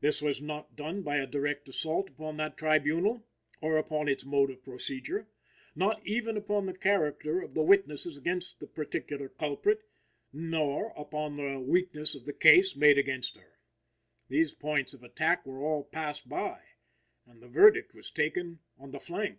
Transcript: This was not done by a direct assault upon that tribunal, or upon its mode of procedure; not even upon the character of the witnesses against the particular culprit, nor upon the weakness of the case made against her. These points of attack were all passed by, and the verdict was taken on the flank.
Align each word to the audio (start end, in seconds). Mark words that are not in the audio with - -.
This 0.00 0.20
was 0.20 0.42
not 0.42 0.74
done 0.74 1.02
by 1.02 1.18
a 1.18 1.24
direct 1.24 1.68
assault 1.68 2.10
upon 2.10 2.38
that 2.38 2.56
tribunal, 2.56 3.24
or 3.60 3.76
upon 3.78 4.08
its 4.08 4.24
mode 4.24 4.50
of 4.50 4.64
procedure; 4.64 5.28
not 5.76 6.04
even 6.04 6.36
upon 6.36 6.66
the 6.66 6.74
character 6.76 7.40
of 7.42 7.54
the 7.54 7.62
witnesses 7.62 8.16
against 8.16 8.58
the 8.58 8.66
particular 8.66 9.28
culprit, 9.28 9.84
nor 10.32 10.92
upon 10.96 11.36
the 11.36 11.60
weakness 11.60 12.16
of 12.16 12.26
the 12.26 12.32
case 12.32 12.74
made 12.74 12.98
against 12.98 13.36
her. 13.36 13.60
These 14.28 14.54
points 14.54 14.92
of 14.92 15.04
attack 15.04 15.46
were 15.46 15.60
all 15.62 15.84
passed 15.84 16.28
by, 16.28 16.60
and 17.24 17.40
the 17.40 17.46
verdict 17.46 17.94
was 17.94 18.10
taken 18.10 18.58
on 18.76 18.90
the 18.90 18.98
flank. 18.98 19.38